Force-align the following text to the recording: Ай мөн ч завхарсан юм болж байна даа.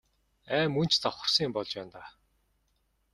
Ай 0.57 0.65
мөн 0.73 0.87
ч 0.91 0.93
завхарсан 1.01 1.45
юм 1.47 1.51
болж 1.55 1.71
байна 1.75 1.91
даа. 1.95 2.09